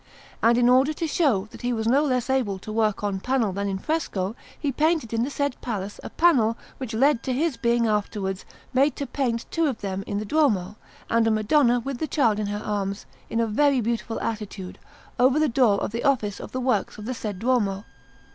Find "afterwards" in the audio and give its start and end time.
7.85-8.43